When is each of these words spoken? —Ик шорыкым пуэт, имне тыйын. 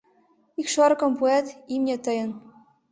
—Ик 0.61 0.67
шорыкым 0.73 1.11
пуэт, 1.19 1.45
имне 1.73 1.95
тыйын. 2.05 2.31